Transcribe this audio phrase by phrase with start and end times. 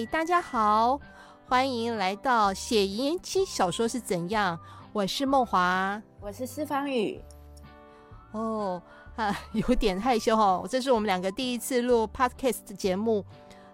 [0.00, 0.98] 嗨，大家好，
[1.46, 4.58] 欢迎来到写言情小说是怎样？
[4.94, 7.20] 我是梦华，我是四方宇。
[8.32, 8.80] 哦，
[9.16, 13.22] 啊， 有点害羞哦，这是我们两个第一次录 podcast 节目。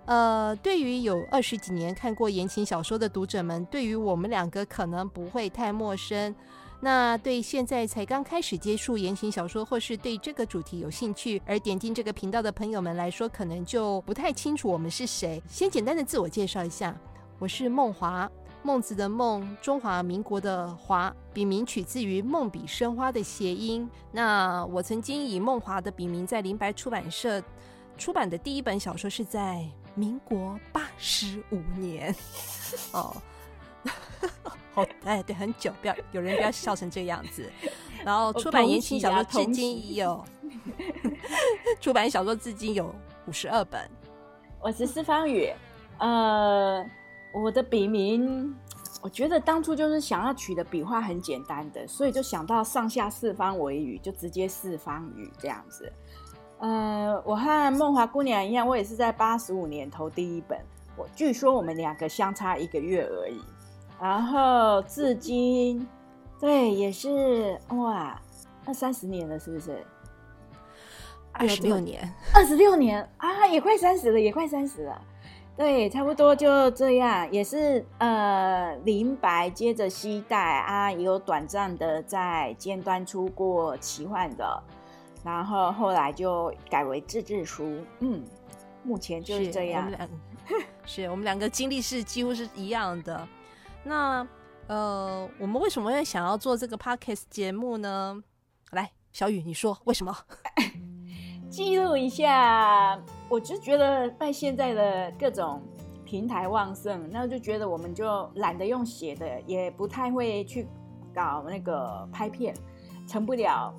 [0.06, 6.34] 呃，对于有二十几年看过言情小说的读者们，对于我们两个可能不会太陌生。
[6.78, 15.42] 那对现在才刚开始接触言情小说，或是对这个主题有兴趣而点进这个频道的朋友们来说，可能就不太清楚我们是谁。
[15.48, 16.94] 先简单的自我介绍一下，
[17.38, 18.30] 我是梦华，
[18.62, 23.88] 孟子的孟，中华民国的华，笔名取自于梦笔生花的谐音。
[24.12, 27.42] 那我曾经以梦华的笔名在林白出版社
[27.96, 32.14] 出版的第一本小说是在民国八十五年，
[32.92, 33.16] 哦。
[34.72, 37.50] 好，哎，对，很久，不要有人不要笑成这个样子。
[38.04, 40.22] 然后出版言情小说至今已有，
[41.80, 42.94] 出版小说至今有
[43.26, 43.80] 五十二本。
[44.60, 45.50] 我是四方宇，
[45.98, 46.84] 呃，
[47.32, 48.54] 我的笔名，
[49.00, 55.90] 我觉得当初就是想要取的笔画很简单的，所以就想到上下四方为雨，就直接四方雨这样子。
[56.58, 60.58] 呃，我和梦华姑娘一样，我也是在八十五年投第一本，
[60.96, 63.40] 我据说我们两个相差一个月而已。
[64.00, 65.86] 然后至今，
[66.38, 68.20] 对，也是哇，
[68.64, 69.84] 二三十年了，是不是？
[71.32, 75.00] 二十六年，二十六年啊，也快三十了，也快三十了。
[75.56, 84.62] 对，差不多就这样，也是呃，林白接着西代啊，也有短暂的在尖端出过奇幻的，
[85.24, 87.82] 然后后来就改为自制书。
[88.00, 88.22] 嗯，
[88.82, 89.90] 目前就是这样。
[90.84, 93.28] 是我们两个经历是几乎是一样的。
[93.86, 94.26] 那
[94.66, 98.20] 呃，我们为什么会想要做这个 podcast 节目呢？
[98.72, 100.12] 来，小雨，你说为什么？
[101.48, 105.62] 记录一下，我就觉得在现在的各种
[106.04, 110.66] 平台旺盛，那就觉得我们就懒得用写的，也不太会去
[111.14, 112.52] 搞那个拍片，
[113.06, 113.72] 成不了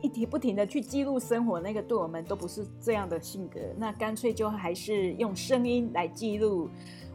[0.00, 3.60] 一停不停的去记录生活，那个对我们都不是这样的性格。
[3.76, 6.70] 那干脆就还是用声音来记录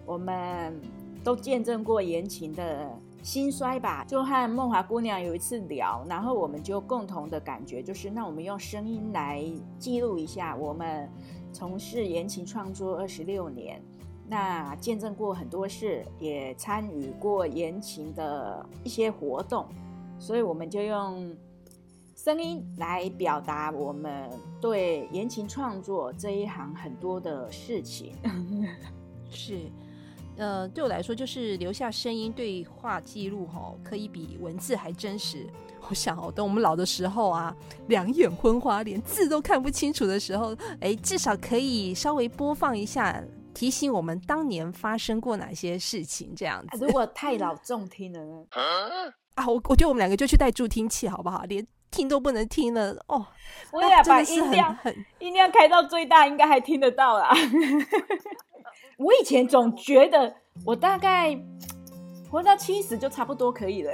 [0.05, 0.79] 我们。
[1.27, 2.89] 都见证过言情的
[3.21, 4.01] 兴衰吧？
[4.05, 9.43] 就和梦华姑娘有一次聊，然后我们就共同的感觉就是，那我们用声音来
[9.77, 11.11] 记录一下我们
[11.51, 13.83] 从事言情创作二十六年，
[14.25, 19.65] 那见证过很多事，也参与过言情的一些活动，
[20.17, 21.35] 所以我们就用
[22.15, 24.29] 声音来表达我们
[24.61, 28.13] 对言情创作这一行很多的事情，
[29.29, 29.69] 是。
[30.37, 35.47] 呃，对我来说，就是留下声音对话记录，哈，可以比文字还真实。
[35.89, 37.55] 我想哦，等我们老的时候啊，
[37.87, 46.85] 两眼昏花，连字都看不清楚的时候，哎，至少可以稍微播放一下，提醒我们当年发生过哪些事情，这样子。
[46.85, 48.45] 如果太老重听了呢？
[49.35, 51.43] 啊， 我我觉得我们两个就去带助听器，好不好？
[51.45, 53.25] 连听都不能听了哦。
[53.71, 54.77] 我也把音量
[55.19, 57.33] 音量开到最大，应该还听得到啦。
[58.97, 60.33] 我以前总觉得
[60.65, 61.39] 我大概
[62.29, 63.91] 活到七十就差不多可以了。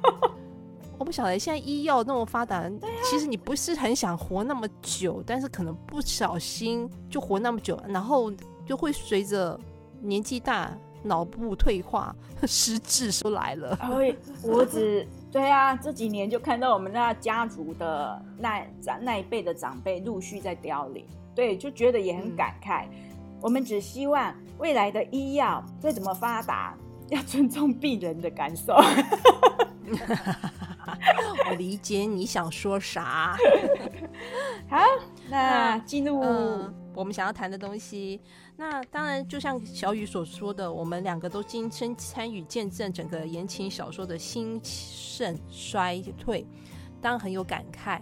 [0.98, 2.70] 我不晓得现在医药那么发达，
[3.02, 8.30] 其实你不是很想活那么久，但是可能不小心就活那么久，然后
[8.66, 9.58] 就会随着
[10.02, 10.70] 年纪大，
[11.02, 12.14] 脑部退化、
[12.46, 13.78] 失智都来了。
[14.44, 22.84] 我只对啊，这几年就看到我们那家族的那长那一辈的长辈陆续在凋零，对，就觉得也很感慨。
[23.40, 26.76] 我们只希望未来的医药再怎么发达，
[27.08, 28.74] 要尊重病人的感受。
[31.48, 33.36] 我理解你想说啥。
[34.68, 34.78] 好，
[35.28, 36.20] 那进入
[36.94, 38.20] 我们想要谈的东西。
[38.56, 46.46] 那当然，就像小雨所说的，我们两个都亲身参与见证整个言情小说的兴盛衰退，
[47.00, 48.00] 当然很有感慨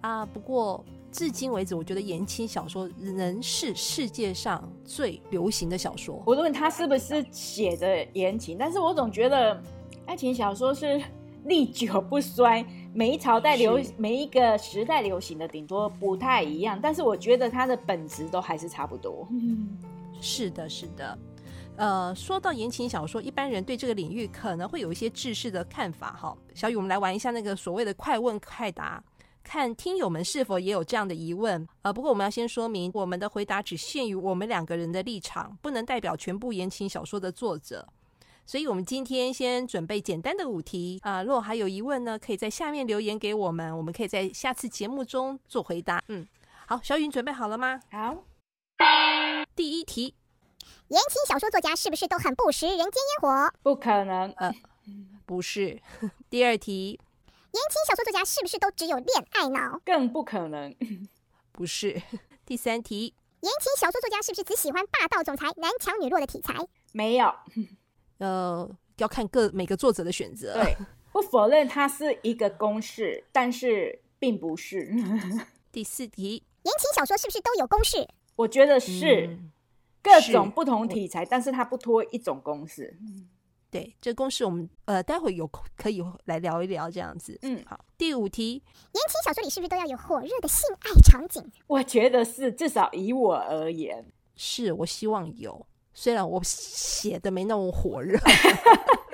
[0.00, 0.24] 啊。
[0.24, 0.84] 不过。
[1.16, 6.22] 至今为止，我觉得言情小说仍是世界上最流行的小说。
[6.26, 9.58] 无论他是不是写的言情，但是我总觉得
[10.04, 11.02] 爱情小说是
[11.44, 19.26] 历久不衰，每一朝代流，每一个时代流行的顶多不太一样，但是我觉得它的本质都还是差不多。
[20.20, 21.18] 是的，是的。
[21.76, 26.12] 呃，说到言情小说，一般人对这个领域可能会有一些制式的看法。
[26.12, 29.02] 哈，小雨，我们来玩一下那个所谓的快问快答。
[29.46, 37.86] 看听友们是否也有这样的疑问，呃，不过我们要先说明，我们的回答只限于我们两个人的立场，不能代表全部言情小说的作者。
[38.44, 46.02] 所以，我们今天先准备简单的五题啊，如果还有疑问呢，可以在下面留言给我们，我们可以在下次节目中做回答。
[46.08, 46.26] 嗯，
[46.66, 47.80] 好，小雨准备好了吗？
[47.92, 48.24] 好。
[49.54, 50.14] 第一题，
[50.88, 53.52] 言情小说作家是不是都很不食人间烟火？
[53.62, 54.52] 不可能，呃
[55.24, 55.80] 不是。
[56.28, 56.98] 第二题，
[57.56, 59.80] 言情小说作家是不是都只有恋爱脑？
[59.82, 60.74] 更不可能。
[61.52, 62.02] 不是。
[62.44, 66.54] 第三题，言情小说作家是不是只喜欢霸道总裁、男强女弱的题材？
[66.92, 67.34] 没有。
[68.18, 70.52] 呃，要看各每个作者的选择。
[70.52, 70.76] 对，
[71.12, 74.94] 不否认它是一个公式，但是并不是。
[75.72, 78.06] 第四题，言情小说是不是都有公式？
[78.36, 79.50] 我觉得是嗯
[80.02, 82.98] 各种不同题材，但是它不脱一种公式。
[83.70, 87.38] 对，这公式我们呃待会有空可以来聊一聊这样子。
[87.42, 87.84] 嗯，好。
[87.98, 91.44] 第五题，言情小说里是不是都要有火热的性爱场景？
[91.66, 94.04] 我觉得是，至少以我而言，
[94.36, 98.18] 是我希望有，虽然我写的没那么火热。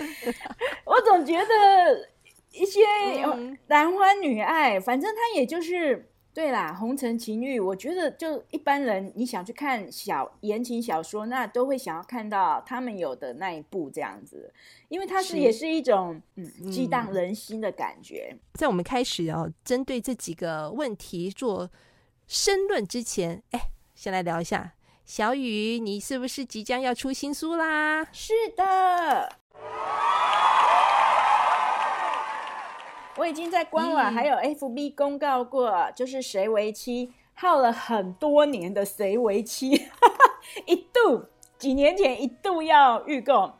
[0.85, 2.09] 我总觉得
[2.53, 2.81] 一些
[3.25, 7.61] 嗯男欢女爱，反正他也就是对啦，红尘情欲。
[7.61, 14.53] 我觉得就一般人，你想去看小言情小说，那都会想要看到他们有的那一部这样子，
[14.89, 18.35] 因为它是是也是一种嗯激荡嗯人心的感觉。
[18.55, 21.71] 在我们开始啊，针对这几个问题做
[22.27, 24.73] 申论之前，哎，先来聊一下
[25.05, 28.07] 小雨，你是不是即将要出新书啦？
[28.11, 29.37] 是的。
[33.17, 39.71] 我已经在官网嗯还有 FB 公告过，就是谁为妻，耗了很多年的谁为妻，
[40.67, 41.25] 一度
[41.59, 43.53] 几年前一度要预购，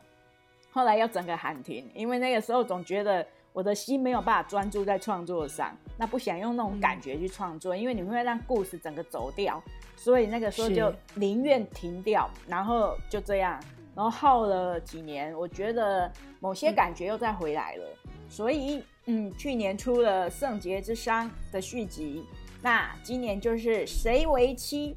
[0.71, 9.61] 后来要整个喊停，因为那个时候总觉得我的心没有办法专注在创作上，那不想用那种感觉去创作，因为你会让故事整个走掉，
[9.95, 13.61] 所以那个时候就宁愿停掉，然后就这样，
[13.95, 17.85] 然后耗了几年，我觉得某些感觉又再回来了，
[18.27, 22.23] 所以嗯，去年出了《圣洁之殇》的续集，
[22.61, 24.95] 那今年就是谁为妻。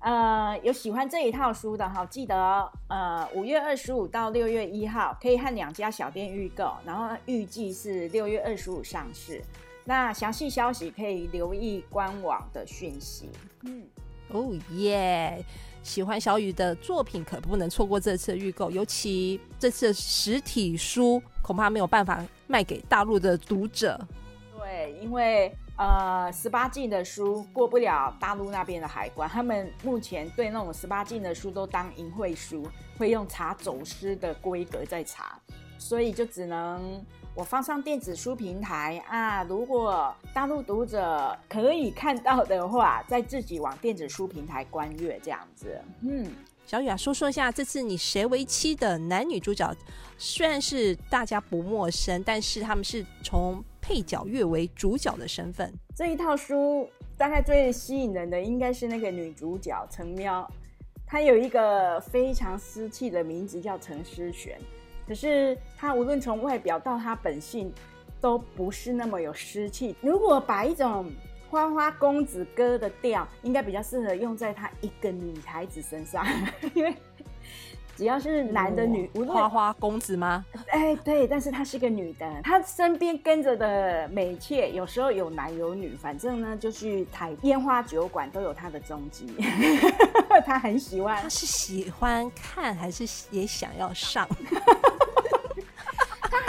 [0.00, 9.42] 呃，有喜欢这一套书的哈，记得呃五月二十五到六月一号可以和两家小店预购，然后预计是六月二十五上市。
[9.84, 13.30] 那详细消息可以留意官网的讯息。
[13.62, 13.82] 嗯，
[14.28, 15.44] 哦耶！
[15.84, 24.00] 喜欢小雨的作品可不能错过这次的预购，尤其这次的实体书恐怕没有办法卖给大陆的读者。
[24.56, 32.66] 对，因为呃十八禁的书过不了大陆那边的海关，他们目前对那种十八禁的书都当淫秽书，
[32.96, 35.38] 会用查走私的规格在查，
[35.78, 37.04] 所以就只能
[37.36, 39.42] 我放上电子书平台啊。
[39.44, 45.80] 如果大陆读者可以看到的话，再自己往电子书平台观阅这样子。
[46.02, 46.30] 嗯，
[46.64, 49.74] 小雨啊，说说一下这次你谁为妻的男女主角，
[50.16, 55.72] 虽然是大家不陌生，但是他们是从配角跃为主角的身份。
[55.96, 60.48] 这一套书大概最吸引人的应该是那个女主角陈喵，
[61.04, 64.58] 她有一个非常私气的名字叫陈思璇，
[65.06, 67.72] 可是他无论从外表到他本性
[68.20, 69.94] 都不是那么有湿气。
[70.00, 71.10] 如果把一种
[71.50, 76.26] 花花公子哥的调，应该比较适合用在他一个女孩子身上，
[76.74, 76.94] 因为
[77.96, 80.44] 只要是男的女，无论花花公子吗？
[80.72, 89.32] 哎，对，但是她是个女的，她身边跟着的美妾有时候有男有女，反正呢就去台烟花酒馆都有她的踪迹，
[90.44, 94.26] 她很喜欢他，是喜欢看还是也想要上？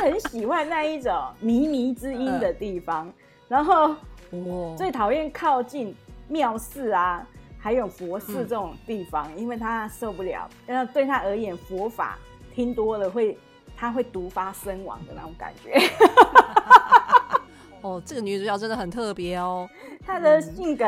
[0.06, 3.12] 她很喜欢那一种靡靡之音的地方，
[3.48, 3.96] 然后
[4.30, 5.96] 哦，最讨厌靠近
[6.28, 12.20] 庙寺啊，还有佛寺嗯这种地方，因为他受不了，那对他而言佛法
[12.54, 13.36] 听多了会，
[13.76, 15.74] 他会毒发身亡的那种感觉。
[17.82, 19.68] 哦，这个女主角真的很特别哦。
[20.06, 20.86] 她的性格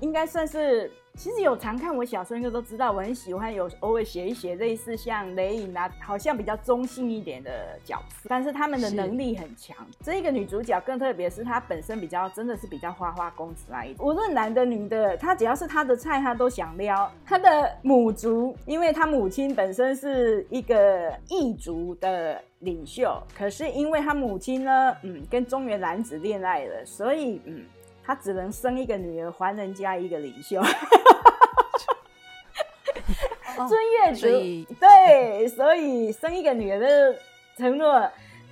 [0.00, 9.74] 应该算是，其实有常看我小说应该都知道，我很喜欢有偶尔写一写类似像雷影啊，好像比较中性一点的角色，但是他们的能力很强。
[10.02, 17.10] 这一个女主角更特别，是她本身比较真的是比较花花公子那一种，无论男的女的，她只要是她的菜，她都想撩。
[17.24, 27.64] 她的母族，因为她母亲本身是一个异族的领袖，可是因为她母亲呢，嗯，跟中原男子恋爱了，所以嗯。
[28.06, 30.60] 她只能生一个女儿，还人家一个领袖。
[30.60, 30.66] 哦
[33.56, 37.16] 尊月族对，所以生一个女儿的
[37.56, 38.06] 承诺，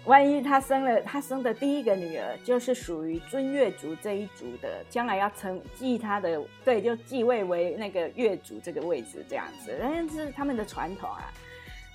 [0.07, 11.31] 万一他生了，他生的第一个女儿就是属于尊月族这一族的，将来要承继他的，对，就继位为那个月族这个位置这样子，但是他们的传统啊。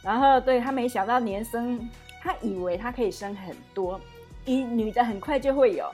[0.03, 1.89] 然后对他没想到年生，
[2.21, 3.99] 他以为他可以生很多，
[4.45, 5.91] 一女的很快就会有。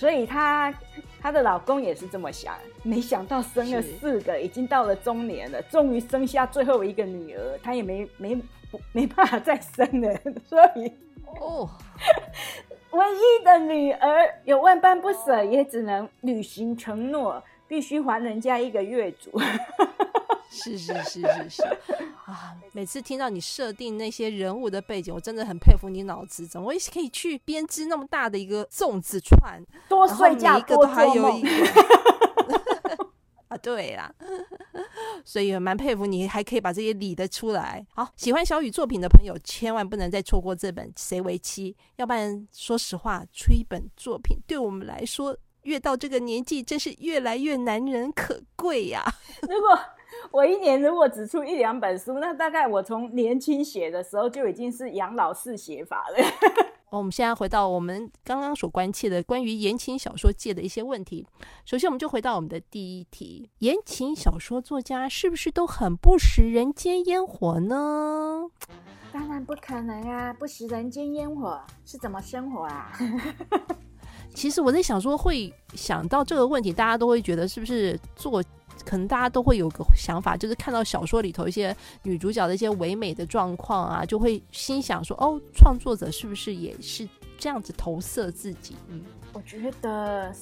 [0.00, 0.72] 所以她
[1.20, 8.42] 她的老公也是这么想，没想到生了四个，已经到了中年了，终于生下最后一个女儿，她也没没
[8.92, 10.90] 没办法再生了，所以
[11.38, 11.68] 哦，
[12.92, 19.30] 唯一的女儿有万般不舍，也只能履行承诺，必须还人家一个月租。
[20.50, 21.62] 是是是是是
[22.30, 22.56] 啊！
[22.72, 29.62] 每次听到你设定那些人物的背景，我真的很佩服你脑子，怎么会可以去编织那么大的一个粽子串？
[29.88, 31.42] 多然后每睡觉，一个都还有一。
[31.42, 31.48] 个
[33.48, 34.14] 啊，对啦，
[35.26, 37.84] 所以蛮佩服你，还可以把这些理得出来。
[37.96, 49.04] 好，喜欢小雨作品的朋友，千万不能再错过这本《谁为妻》，要不然，说实话，出一本作品对我们来说，越到这个年纪，真是越来越难能可贵呀、
[49.42, 49.76] 如果
[50.30, 56.16] 我一年如果只出一两本书，那大概我从年轻写的时候就已经是养老式写法了。
[56.90, 61.24] 哦我们现在回到我们刚刚所关切的关于言情小说界的一些问题。
[61.64, 68.50] 首先，我们就回到我们的第一题：言情小说作家是不是都很不食人间烟火呢？
[69.12, 72.90] 当然不可能啊，不食人间烟火是怎么生活啊？
[74.34, 78.42] 其实我在想说，会想到这个问题，大家都会觉得是不是做，
[78.84, 87.08] 可能大家都会有个想法，就是看到小说里头一些女主角的一些唯美的状况啊，就会心想说，哦，创作者是不是也是
[87.38, 88.76] 这样子投射自己？
[88.88, 90.32] 嗯，我觉得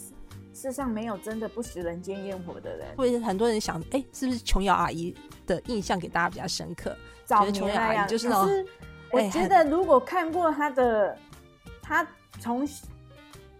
[0.55, 2.87] 世上没有真的不食人间烟火的人。
[2.97, 5.15] 会很多人想，哎，是不是琼瑶阿姨
[5.47, 6.97] 的印象给大家比较深刻？
[7.25, 8.67] 早觉得琼瑶阿姨就是那种
[9.11, 11.17] 我觉得如果看过她的，
[11.81, 12.07] 她
[12.41, 12.67] 从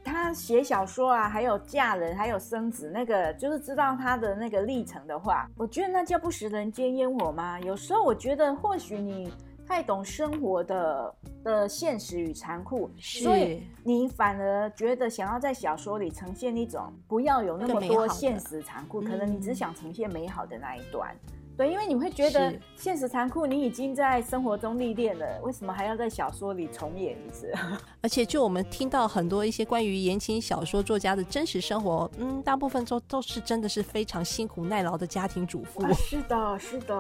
[0.09, 7.61] 他写小说啊，还有嫁人，还有生子，那个就是知道他的那个历程的话，我觉得那叫不食人间烟火吗？
[7.61, 9.33] 有时候我觉得或许你
[9.67, 21.15] 太懂生活的的现实与残酷，所以你反而觉得想要在小说里呈现一种不要有那么多现实残酷，可能你只嗯想呈现美好的那一段。
[21.59, 27.53] 对，因为你会觉得现实残酷，你已经在生活中历练了，为什么还要在小说里重演一次？
[28.01, 35.83] 而且就我们听到很多一些关于言情小说作家的真实生活，嗯，大部分都都是真的是非常辛苦耐劳的家庭主妇。
[35.83, 36.95] 啊是的，是的，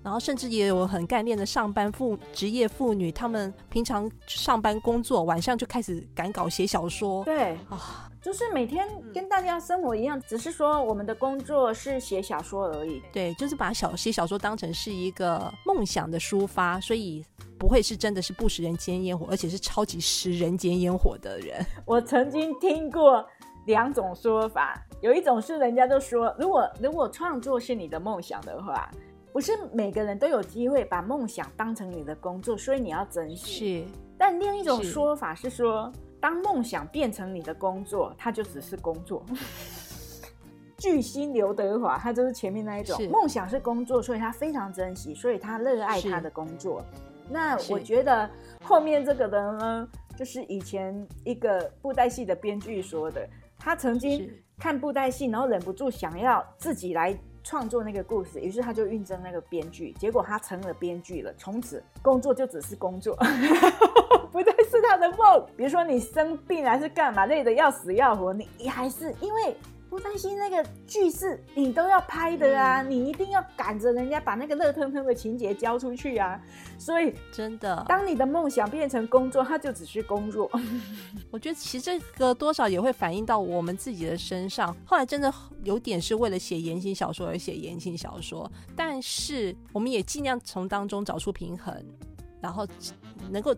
[0.00, 7.24] 然后甚至也有很干练的上班妇职业妇女，她们平常上班工作，晚上就开始赶稿写小说。
[7.24, 13.02] 对，啊，就是每天跟大家生活一样，只是说我们的工作是写小说而已。
[13.12, 17.22] 对，就是把小写小说当成是一个梦想的抒发，所以
[17.58, 21.62] 不会是真的是不食人间烟火，而且是超级食人间烟火的人。
[21.84, 23.22] 我曾经听过
[23.66, 28.90] 两种说法，有一种是人家都说，如果如果创作是你的梦想的话，
[29.34, 33.84] 不是每个人都有机会把梦想当成你的工作，所以你要珍惜。
[33.84, 35.92] 是，但另一种说法是说，
[36.24, 39.22] 当梦想变成你的工作，它就只是工作。
[40.78, 46.82] 巨星刘德华，他就是前面那一种，梦想是工作，所以他非常珍惜，所以他热爱他的工作。
[47.28, 48.28] 那我觉得
[48.62, 53.28] 后面这个人呢，就是以前一个布袋戏的编剧说的，
[53.58, 54.26] 他曾经
[54.58, 63.14] 看布袋戏，然后忍不住想要自己来创作那个故事，于是他就应征那个编剧，结果他成了编剧了，从此工作就只是工作，
[64.88, 65.46] 他的梦。
[65.56, 69.56] 比如说你生病还是干嘛，累得要死要活，你你还是因为。
[69.90, 76.40] 不担心那个剧是你都要拍的啊，嗯你一定要赶着人家把那个热腾腾的情节交出去啊，
[76.76, 77.84] 所以真的。
[77.86, 80.50] 当你的梦想变成工作，它就只是工作。
[81.30, 84.74] 我觉得其实这个多少也会反映到我们自己的身上。
[84.84, 91.72] 后来真的有点是为了写言情小说而写言情小说，但是我们也尽量从当中找出平衡，
[92.40, 92.66] 然后
[93.30, 93.54] 能够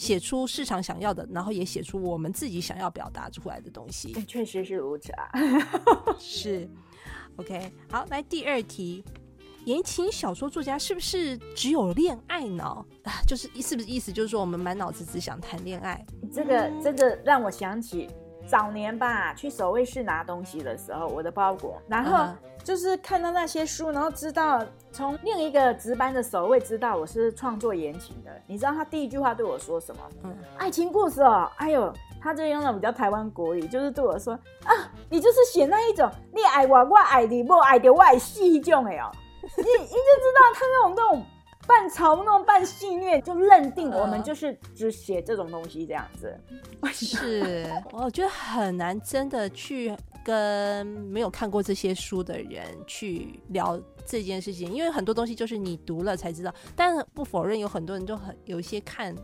[0.00, 4.14] 写出市场想要的，然后也写出我们自己想要表达出来的东西。
[4.26, 5.30] 确实是如此啊。
[6.18, 6.66] 是
[7.36, 9.04] ，OK，好，来第二题。
[9.66, 13.20] 言情小说作家是不是只有恋爱脑啊？
[13.26, 16.02] 就是是不是意思就是说我们满脑子只想谈恋爱？
[16.32, 18.08] 这个这个让我想起
[18.50, 28.30] 早年吧，去守卫室拿东西的时候，我的包裹，然后就是看到那些书，然后知道从另一个值班的守卫知道我是创作言情的。
[28.48, 30.02] 你知道他第一句话对我说什么？
[30.24, 34.74] 嗯，爱情故事哦，哎呦，他就用那种比较台湾国语，就是对我说啊，
[35.08, 39.12] 你就是写那一种，你爱我，我爱你，我爱着我爱死一种的哦。
[39.42, 41.24] 你 你就知道他那种那种
[41.66, 46.38] 半嘲弄、半戏谑，就认定我们嗯就是只写这种东西这样子。
[46.92, 56.52] 是，我觉得很难真的去跟没有看过这些书的人去聊这件事情，因为很多东西就是你读了才知道。
[56.74, 59.14] 但不否认有很多人就很有一些看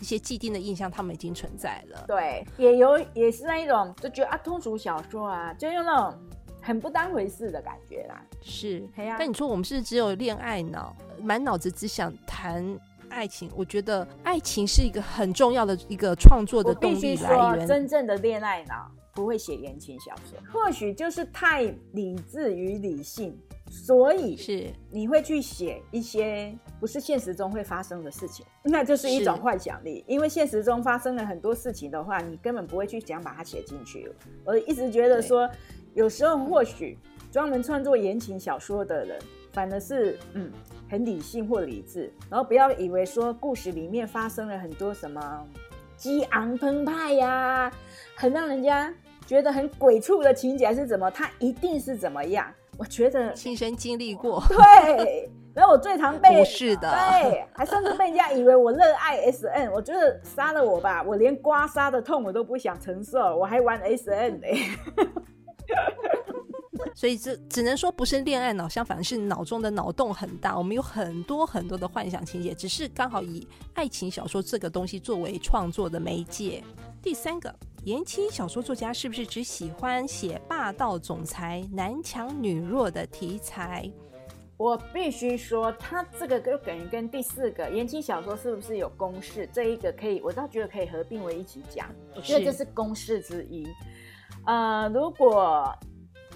[0.00, 2.04] 一些既定的印象，他们已经存在了。
[2.06, 6.18] 对，也有也是那一种就觉得啊，通俗小说啊，就用那种
[6.70, 8.24] 很不当回事的感觉啦。
[8.40, 8.80] 是，
[9.18, 12.64] 但你说我们是只有恋爱脑，满脑子只想谈
[13.08, 17.66] 爱情，我觉得爱情是一个很重要的一个创作的我动力来，源。
[17.66, 23.36] 真正的恋爱脑不会写言情小说，或许就是太理智与理性，
[23.68, 30.04] 所以是你会去写一些不是现实中会发生的事情，那就是一种幻想力。
[30.06, 34.08] 因为现实中发生了很多事情的话，你根本不会去想把它写进去。
[34.44, 35.50] 我一直觉得说，
[35.94, 36.98] 有时候或许
[37.30, 39.18] 专门创作言情小说的人，
[39.52, 40.50] 反而是嗯
[40.88, 45.46] 很理性或理智，然后不要以为说故事里面发生了很多什么
[45.96, 47.70] 激昂澎湃呀、
[48.14, 48.92] 很让人家
[49.26, 52.46] 觉得很鬼畜的情节还是怎么，它一定是怎么样。
[52.78, 64.46] 我觉得 亲身经历过，对，然后我最常被 不是的对，还甚至被人家以为我热爱 S N，我觉得杀了我吧，我连刮痧的痛我都不想承受，我还玩 S N 呢、
[66.94, 70.56] 所以这只能说不是恋爱脑，相反是脑中的脑洞很大。
[70.56, 76.62] 我们有很多很多的幻想情节，只是刚好以爱情小说这个东西作为创作的媒介。
[77.02, 83.90] 第三个，言情小说作家是不是只喜欢写霸道总裁、男强女弱的题材？
[84.56, 91.86] 我必须说，他这个就等于跟第四个言情小说是不是有公式这一个可以，我倒觉得可以合并为一起讲。
[92.14, 93.66] 我觉得这是公式之一。
[94.46, 95.72] 呃，如果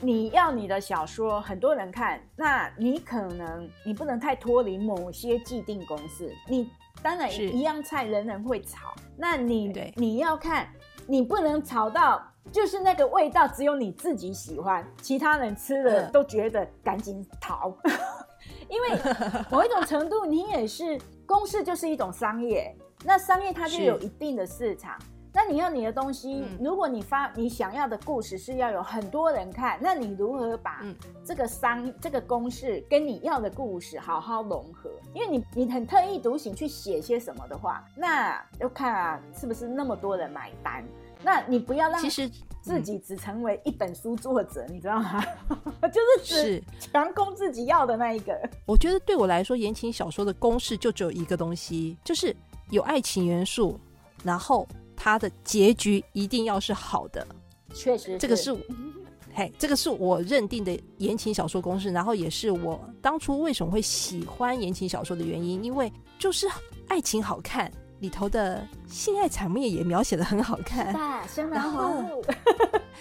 [0.00, 6.32] 你要你的小说很多人看，那你可能你不能太脱离某些既定公式。
[6.49, 6.70] 你
[7.02, 10.68] 当然一样菜人人会炒，那你你要看，
[11.06, 17.75] 你不能炒到就是那个味道只有你自己喜欢，其他人吃了嗯都觉得赶紧逃。
[18.68, 18.88] 因为
[19.50, 22.76] 某一种程度，你也是公式，就是一种商业。
[23.04, 24.99] 那商业它就有一定的市场。
[25.36, 34.88] 那你要你的东西，嗯如果你发你想要的故事是要有很多人看，那你如何把嗯这个商、这个公式跟你要的故事好好融合？
[35.12, 40.84] 因为你你很特意独行去写些什么的话，那要看啊是不是那么多人买单。
[41.23, 45.25] 那你不要让其实自己只成为一本书作者，你知道吗？
[45.90, 48.38] 就是只是，强攻自己要的那一个。
[48.66, 52.36] 我觉得对我来说，言情小说的公式就只有一个东西，就是
[52.70, 53.80] 有爱情元素，
[54.23, 54.66] 然后
[55.04, 57.26] 它的结局一定要是好的。
[57.75, 58.56] 确实，这个是，
[59.34, 66.49] 嘿，这个是我认定的言情小说公式，然后也是我当初为什么会喜欢言情小说的原因，因为就是
[66.88, 70.86] 爱情好看，里头的性爱场面也描写的很好看。
[71.50, 72.02] 然后，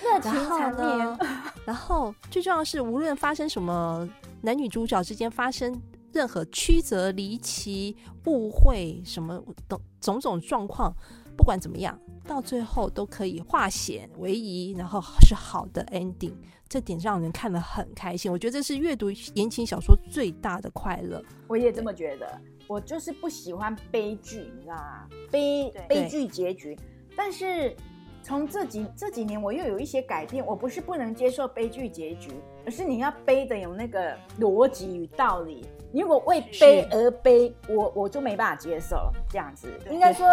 [0.02, 1.18] 热情然后缠
[1.64, 4.06] 然后最重要的是，无论发生什么，
[4.42, 10.94] 男女主角之间发生任何曲折离奇、误会什么等种种状况，
[11.36, 16.34] 不管怎么样，到最后都可以化险为夷，然后是好的 ending。
[16.70, 18.32] 这点让人看得很开心。
[18.32, 21.24] 我觉得这是阅读言情小说最大的快乐。
[21.48, 22.42] 我也这么觉得。
[22.68, 25.08] 我就是不喜欢悲剧，你知道吗？
[25.30, 26.76] 悲对悲剧结局。
[27.16, 27.76] 但是
[28.24, 30.44] 从这几这几年，我又有一些改变。
[30.44, 32.32] 我不是不能接受悲剧结局，
[32.66, 35.66] 而是你要悲的有那个逻辑与道理。
[35.94, 39.72] 你如果为悲而悲，我我就没办法接受这样子。
[39.92, 40.28] 应该说，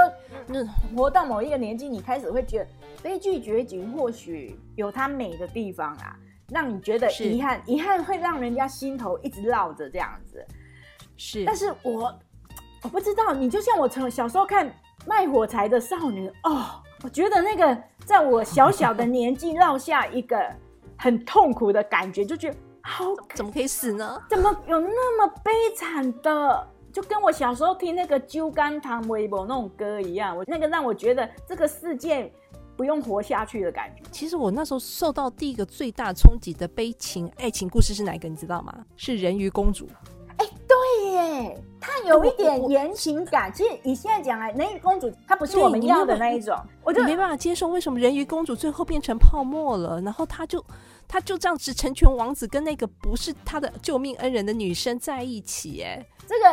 [0.46, 0.64] 那
[0.96, 2.66] 活到某一个年纪，你开始会觉得
[3.03, 6.16] 悲剧结局或许有它美的地方啊，
[6.49, 10.42] 让你觉得是遗憾，遗憾会让人家心头一直绕着这样子。
[11.18, 12.18] 是，但是我
[12.83, 14.66] 我不知道，你就像我从小时候看
[15.07, 20.42] 《卖火柴的少女》哦，我觉得那个在我小小的年纪 落下一个
[20.96, 24.20] 很痛苦的感觉，就觉得好怎么可以死呢？
[24.28, 26.66] 怎么有那么悲惨的？
[26.92, 32.32] 就跟我小时候听那个《酒干糖微博》那种歌一样，我那个让我觉得这个世界
[32.76, 34.02] 不用活下去的感觉。
[34.10, 38.28] 其实我那时候受到第一个最大冲击的悲情爱情故事是哪一个？
[38.28, 38.74] 你知道吗？
[38.96, 39.88] 是人鱼公主。
[40.38, 43.52] 哎对耶，它有一点言情感。
[43.52, 50.64] 其实以现在讲来，人鱼公主她不是我们要的那一种，我就没办法接受为什么人鱼公主最后变成泡沫了，然后她就
[51.12, 56.44] 他就这样子成全王子跟那个不是他的救命恩人的女生在一起，哎，这个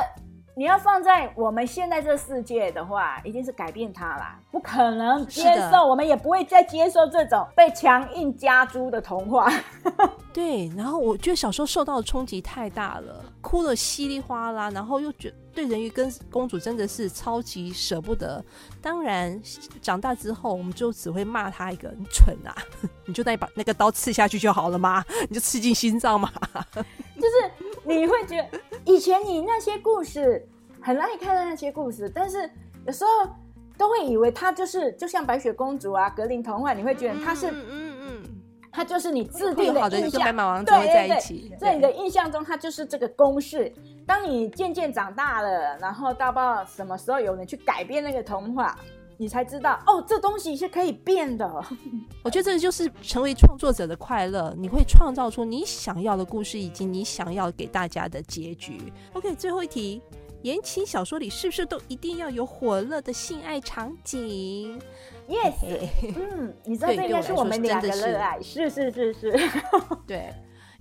[0.57, 9.47] 你要放在我们现在这世界的话，一定是改变它啦，不可能接受，我们也不会再接受这种被强硬加诸的童话。
[10.33, 18.43] 对，然后我觉得小时候受到的冲击太大了，哭了稀里哗啦，然后又觉对人鱼跟公主真的是超级舍不得。
[18.81, 19.39] 当然
[19.79, 22.55] 长大之后，我们就只会骂他一个你蠢啊，
[23.05, 26.31] 你就那把那个刀刺下去就好了嘛，你就刺进心脏嘛。
[27.15, 27.51] 就是
[27.83, 30.47] 你会觉得以前你那些故事
[30.81, 32.49] 很爱看的那些故事，但是
[32.85, 33.29] 有时候
[33.77, 38.23] 都会以为它就是就像白雪公主啊、格林童话，你会觉得它是嗯嗯嗯，
[38.71, 40.33] 它就是你制定好的印象。
[40.33, 43.71] 马王子会在对对一起，在你的印象中，它就是这个公式。
[44.05, 48.79] 当你渐渐长大了，然后到不知道什么时候有人去改变那个童话，
[49.17, 51.45] 你才知道哦，这东西是可以变的。
[52.23, 58.93] 我觉得这就是成为创作者的快乐，你会创造出你想要的故事，以及你想要给大家的结局。
[59.13, 60.01] OK，最后一题，
[60.43, 64.79] 言情小说里是不是都一定要有火热的性爱场景
[65.27, 69.31] ？Yes，嘿嗯，你知道这应该是我们两个热爱，是是是是，
[70.05, 70.33] 对，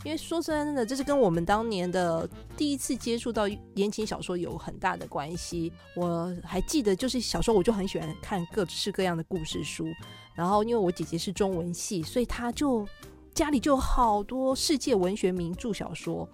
[0.06, 5.72] 因为说真的，这是跟我们当年的第一次接触到言情小说有很大的关系。
[5.96, 9.84] 我还记得，就是小时候我就很喜欢看各式各样的故事书，
[10.32, 12.86] 然后因为我姐姐是中文系，所以她就
[13.34, 16.28] 家里就好多世界文学名著小说。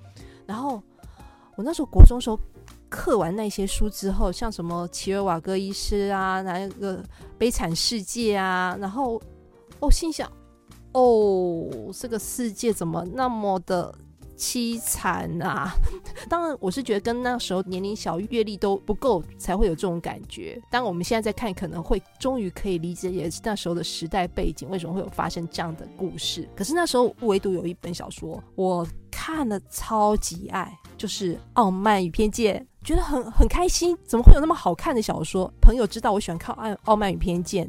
[0.45, 0.83] 然后
[1.57, 2.39] 我那时候国中时候。
[2.95, 7.03] 刻完那些书之后，像什么齐尔瓦戈医师啊，那个
[7.39, 9.19] 悲惨世界啊，然后
[9.81, 10.31] 我心想，
[10.93, 13.95] 哦，这个世界怎么那么的
[14.37, 15.73] 凄惨啊？
[16.29, 20.61] 当然，我是觉得跟那时候年龄小、阅历都不够才会有这种感觉。
[20.71, 26.49] 当，我们现在在看，可能会终于可以理解，也是那时候的时代背景，为什么会有发生这样的故事。
[26.55, 33.97] 可是那时候唯独有一本小说，我看了超级爱，就是《傲慢与偏见》，觉得很很开心。
[34.05, 35.51] 怎么会有那么好看的小说？
[35.61, 37.67] 朋友知道我喜欢看《傲傲慢与偏见》。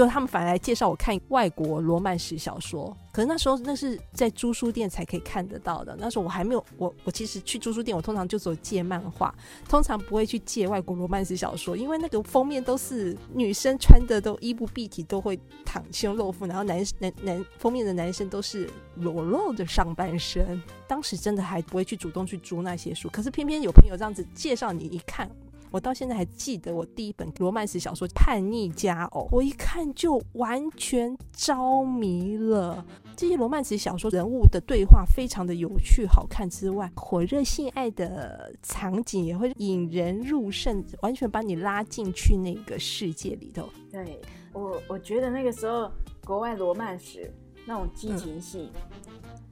[0.00, 5.94] 就他们反而来介绍我看外国罗曼史小说，可是那时候那是在租书店才可以看得到的。
[6.00, 9.34] 那时候我还没有，我我其实去租书店，我通常就走借漫画，
[9.68, 20.62] 通常不会去借外国罗曼史小说，因为那个封面都是女生穿的都衣不蔽体，都会袒胸露腹，然后男男男封面的男生都是裸露的上半身。
[20.88, 25.30] 当时真的还不会去主动去租那些书，可是偏偏有朋友这样子介绍你一看。
[25.70, 32.84] 我到现在还记得我第一本罗曼史小说《叛逆佳偶》，我一看就完全着迷了。
[33.16, 43.68] 这些罗曼史小说人物的对话非常的有趣好看之外，火热性爱的场景也会引人入胜，完全把你拉进去那个世界里头。
[43.92, 44.20] 对
[44.52, 45.90] 我我觉得那个时候
[46.24, 47.32] 国外罗曼史
[47.66, 48.70] 那种激情戏，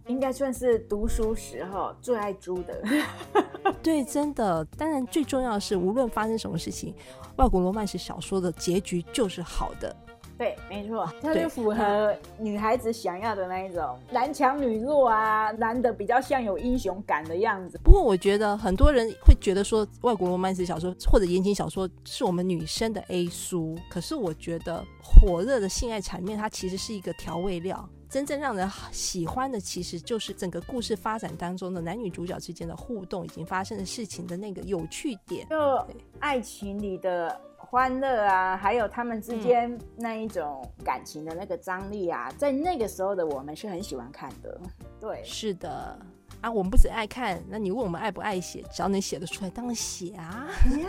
[0.09, 2.83] 应该算是读书时候最爱猪的。
[3.83, 4.64] 对，真的。
[4.77, 6.94] 当然，最重要的是，无论发生什么事情，
[7.37, 9.94] 外国罗曼史小说的结局就是好的。
[10.38, 17.77] 对，没错，它就符合女孩子想要的那一种男强女弱啊，男的比较像有英雄感的样子。
[17.83, 23.77] 不过，我觉得很多人会觉得说，外国罗曼史小说或者言情小说是我们女生的 A 书。
[23.90, 27.88] 可是，我觉得火热的性爱场面，它其实是一个调味料。
[28.09, 35.47] 真正让人喜欢的，其实就是整个故事发展当中的男女主角之间的互动，已经发生的事情的那个有趣点。
[35.49, 35.87] 就
[36.18, 44.59] 爱情里的欢乐啊，还有他们之间那一种感情的那个张力啊，在那个时候的我们是很喜欢看的。
[44.99, 45.99] 对，是的。
[46.40, 48.62] 啊，我们不只爱看，那你问我们爱不爱写？
[48.73, 50.49] 只要能写得出来，当然写啊。
[50.66, 50.87] 呀，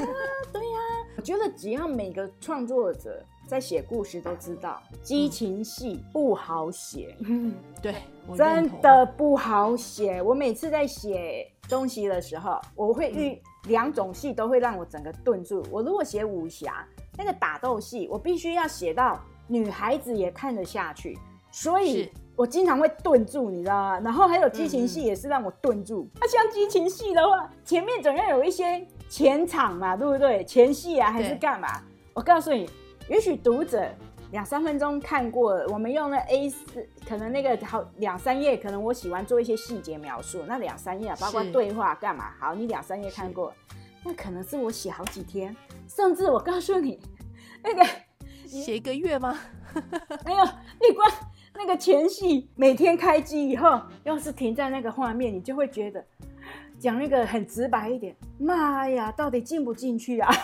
[0.54, 0.80] 对呀，
[1.18, 7.96] 我觉得只要每个创作者在写故事都知道，激情戏不好写，嗯对，
[8.38, 10.22] 真的不好写。
[10.22, 15.66] 我每次在写东西的时候，我会遇两种戏都会让我整个顿住。
[15.72, 21.18] 我如果写武侠那个打斗戏，我必须要写到女孩子也看得下去，
[21.52, 22.12] 所以。
[22.40, 24.00] 我经常会顿住，你知道吗？
[24.00, 26.08] 然后还有激情戏也是让我顿住。
[26.22, 30.42] 那、像激情戏的话，前面总要有一些前场嘛，对不对？
[30.46, 31.68] 前戏啊，还是干嘛？
[32.14, 32.70] 我告诉你，
[33.10, 33.90] 也许读者
[34.32, 42.32] 两三分钟看过了，我们用了 A 四，可能那个好两三页，可能我喜欢做一些细节描述，那两三页啊，包括对话干嘛？
[42.40, 43.52] 好，你两三页看过，
[44.06, 45.56] 那可能是我写好几天，
[45.88, 47.00] 甚至我告诉你，
[47.64, 47.84] 那个
[48.46, 49.40] 写一个月吗？
[50.24, 50.46] 没有，
[50.80, 51.12] 你光
[51.56, 56.06] 那个前戏，每天开机以后，要是停在那个画面，你就会觉得
[56.78, 60.30] 讲那个很直白一点，妈呀，到底进不进去啊？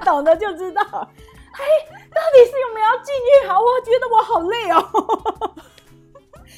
[0.00, 1.64] 懂的就知道，哎，
[2.10, 3.48] 到底是有没有要进去？
[3.48, 4.80] 好，我觉得我好累哦。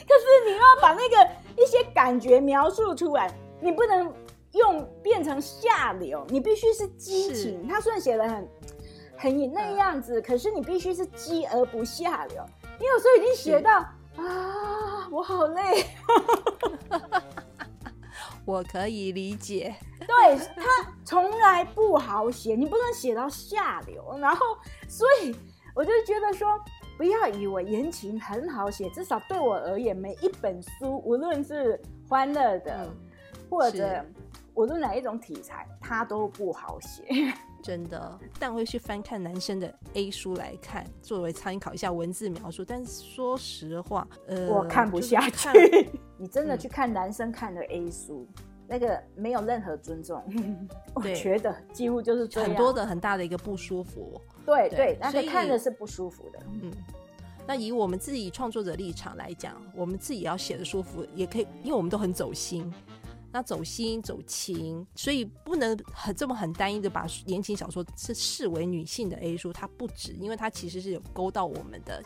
[0.09, 4.13] 可是你要把那个一些感觉描述出来，你不能
[4.53, 7.67] 用变成下流，你必须是激情。
[7.69, 8.49] 他虽然写的很
[9.17, 12.45] 很那样子，可是你必须是激而不下流。
[12.79, 13.79] 你有时候已经写到
[14.17, 15.87] 啊，我好累。
[18.45, 19.75] 我可以理解。
[20.01, 24.17] 对他从来不好写，你不能写到下流。
[24.19, 24.47] 然后，
[24.89, 25.35] 所以
[25.75, 26.49] 我就觉得说，
[26.97, 32.97] 不要以为言情很好写，至少对我而言，每一本书，无论是欢乐的，嗯
[33.49, 34.13] 或者是
[34.55, 37.33] 无论哪一种题材，它都不好写。
[37.63, 42.65] 真的，但会去翻看男生的 A 书来看，作为参考一下文字描述。
[42.65, 45.49] 但是说实话，呃，我看不下去。
[46.23, 48.25] 你真的嗯去看男生看的 A 书，
[48.69, 50.23] 那个没有任何尊重，
[50.95, 52.41] 我觉得几乎就是。
[52.41, 54.21] 很多的很大的一个不舒服。
[54.47, 56.39] 对对对，那个看的是不舒服的。
[56.63, 56.73] 嗯，
[57.45, 62.73] 那以我们自己创作者立场来讲，我们自己要写的舒服，也可以，因为我们都很走心。
[63.33, 72.01] 那走心走情，所以不能很这么很单一的把言情小说是视为女性的 A 书，它不止，因为它其实是有勾到我们的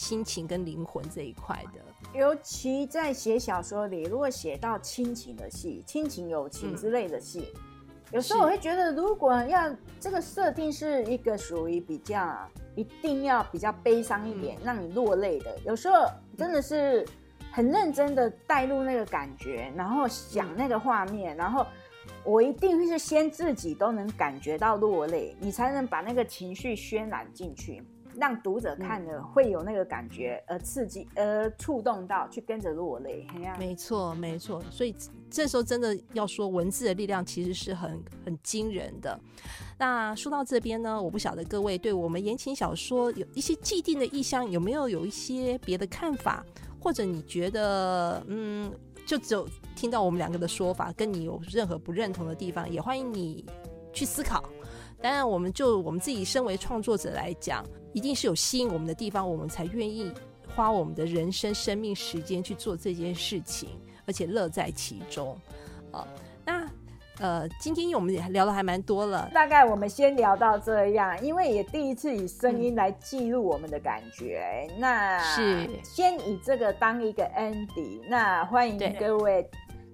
[0.00, 2.18] 心情跟灵魂这一块的。
[2.18, 7.52] 尤其在写小说里，如果写到亲情的戏、亲情、友情嗯之类的戏，
[8.10, 12.34] 有时候我会觉得，如果要这个设定是一个属于比较
[12.74, 17.06] 一定要比较悲伤一点，让你落泪的，有时候真的是
[17.52, 21.66] 很认真的带入那个感觉，然后想那个画面，然后
[22.24, 27.82] 我一定是先自己都能感觉到落泪，你才能把那个情绪渲染进去。
[28.16, 33.26] 让读者看了会有那个感觉，而刺激，而触动到，去跟着落泪。
[33.58, 34.62] 没错，没错。
[34.70, 34.94] 所以
[35.30, 39.18] 这时候真的要说，文字的力量其实是很很惊人的。
[39.78, 46.44] 那说到这边呢，我不晓得各位对我们言情小说有一些既定的意向，有没有有一些别的看法，
[46.80, 48.70] 或者你觉得嗯，
[49.06, 53.44] 就只有听到我们两个的说法，跟你有任何不认同的地方，也欢迎你
[53.92, 54.44] 去思考。
[55.02, 60.12] 当然，我们就我们自己身为创作者来讲，一定是有吸引我们的地方，我们才愿意
[60.54, 63.70] 花我们的人生、生命时间去做这件事情，
[64.06, 65.36] 而且乐在其中。
[65.90, 66.06] 啊、
[66.44, 66.68] 那
[67.18, 74.68] 呃，今天我们也聊的还蛮多了，大概我们先聊到这样，因为也第一次以声音来记录我们的感觉。
[74.78, 78.00] 那是先以这个当一个 ending。
[78.08, 79.48] 那欢迎各位，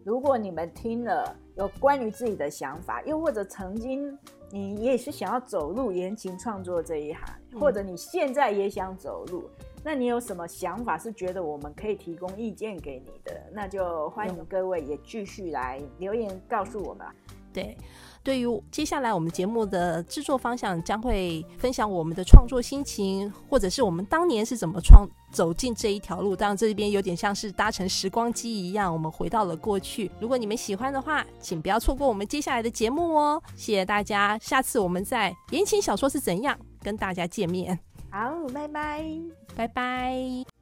[0.05, 4.17] 如果你们听了有关于自己的想法，又或者曾经
[4.51, 9.45] 你也是想要走入言情创作这一行，嗯或者你现在也想走入。
[9.83, 13.41] 那你有什么想法是觉得我们可以提供意见给你的？
[13.53, 17.07] 那就欢迎各位也继续来留言告诉我们。
[17.53, 17.77] 对，
[18.27, 26.35] 对于接下来我们节目的制作方向，将会分享我们的创作心情，或者是我们当年是怎么创走进这一条路。
[26.35, 30.11] 当然，这边有点像是搭乘时光机一样，我们回到了过去。
[30.19, 33.41] 如果你们喜欢的话，请不要错过我们接下来的节目哦。
[33.55, 37.79] 谢谢大家，下次我们在言情小说是怎样跟大家见面，
[38.11, 39.05] 好，拜拜。
[39.55, 40.56] 拜拜。